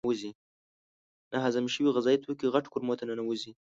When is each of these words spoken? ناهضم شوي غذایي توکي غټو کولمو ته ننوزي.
ناهضم 1.33 1.65
شوي 1.73 1.89
غذایي 1.95 2.17
توکي 2.23 2.45
غټو 2.53 2.71
کولمو 2.73 2.97
ته 2.99 3.03
ننوزي. 3.09 3.51